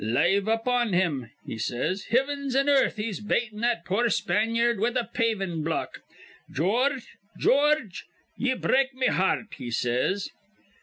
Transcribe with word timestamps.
'Lave 0.03 0.47
up 0.47 0.67
on 0.67 0.89
thim,' 0.93 1.29
he 1.45 1.59
says. 1.59 2.05
'Hivins 2.05 2.55
an' 2.55 2.67
earth, 2.67 2.95
he's 2.95 3.19
batin' 3.19 3.59
that 3.61 3.85
poor 3.85 4.05
Spanyard 4.09 4.79
with 4.79 4.97
a 4.97 5.07
pavin' 5.13 5.61
block. 5.63 5.99
George, 6.51 7.05
George, 7.37 8.05
ye 8.35 8.55
break 8.55 8.95
me 8.95 9.05
hear 9.15 9.41
rt,' 9.43 9.53
he 9.59 9.69
says. 9.69 10.29